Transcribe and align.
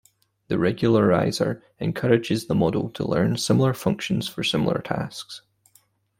The 0.47 0.55
regularizer 0.55 1.61
encourages 1.79 2.47
the 2.47 2.55
model 2.55 2.89
to 2.93 3.05
learn 3.07 3.37
similar 3.37 3.75
functions 3.75 4.27
for 4.27 4.43
similar 4.43 4.81
tasks. 4.81 5.43